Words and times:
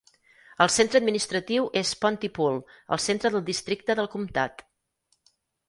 El 0.63 0.71
centre 0.75 1.01
administratiu 1.01 1.67
és 1.83 1.91
Pontypool, 2.07 2.59
al 2.97 3.03
centre 3.05 3.33
del 3.37 3.47
districte 3.53 3.99
del 4.03 4.13
comtat. 4.17 4.69